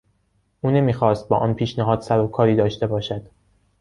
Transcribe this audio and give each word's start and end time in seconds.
او 0.61 0.71
نمیخواست 0.71 1.27
با 1.29 1.37
آن 1.37 1.53
پیشنهاد 1.53 2.01
سر 2.01 2.19
و 2.19 2.27
کاری 2.27 2.55
داشته 2.55 2.87
باشد. 2.87 3.29